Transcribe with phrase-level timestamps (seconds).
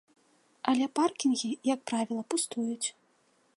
[0.71, 2.87] Але паркінгі, як правіла, пустуюць.